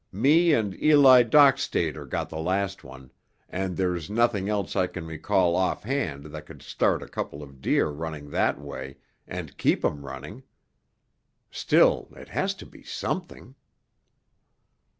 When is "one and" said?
2.83-3.77